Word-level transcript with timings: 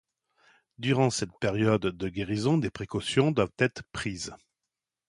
Durant 0.79 1.11
cette 1.11 1.37
période 1.39 1.83
de 1.85 2.09
guérison 2.09 2.57
des 2.57 2.71
précautions 2.71 3.29
doivent 3.31 3.53
être 3.59 3.83
prises. 3.91 4.33